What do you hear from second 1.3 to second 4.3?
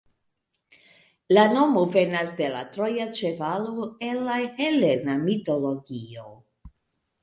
La nomo venas de la troja ĉevalo el